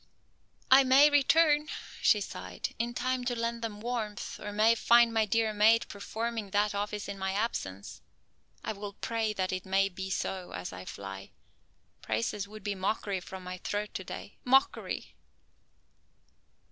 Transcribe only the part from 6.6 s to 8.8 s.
office in my absence. I